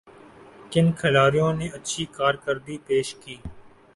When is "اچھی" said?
1.77-2.03